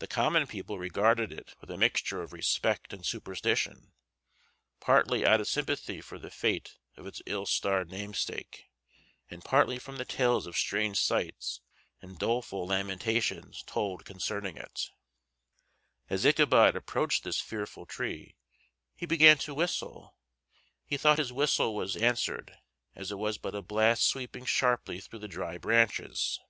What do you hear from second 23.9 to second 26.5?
sweeping sharply through the dry branches.